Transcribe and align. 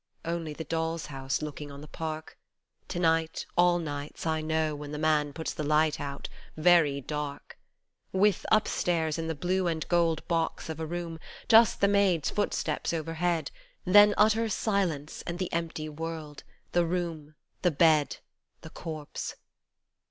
Only 0.25 0.53
the 0.53 0.63
doll's 0.63 1.05
house 1.13 1.43
looking 1.43 1.69
on 1.71 1.81
the 1.81 1.87
Park 1.87 2.35
To 2.87 2.97
night, 2.97 3.45
all 3.55 3.77
nights, 3.77 4.25
I 4.25 4.41
know, 4.41 4.73
when 4.75 4.91
the 4.91 4.97
man 4.97 5.31
puts 5.31 5.53
the 5.53 5.61
lights 5.63 5.99
out, 5.99 6.27
very 6.57 7.01
dark. 7.01 7.59
With, 8.11 8.43
upstairs, 8.51 9.19
in 9.19 9.27
the 9.27 9.35
blue 9.35 9.67
and 9.67 9.87
gold 9.89 10.27
box 10.27 10.69
of 10.69 10.79
a 10.79 10.87
room, 10.87 11.19
just 11.47 11.81
the 11.81 11.87
maids' 11.87 12.31
footsteps 12.31 12.93
overhead, 12.93 13.51
Then 13.85 14.15
utter 14.17 14.49
silence 14.49 15.21
and 15.27 15.37
the 15.37 15.53
empty 15.53 15.87
world 15.87 16.41
the 16.71 16.83
room 16.83 17.35
the 17.61 17.69
bed 17.69 18.17
The 18.61 18.71
corpse 18.71 19.35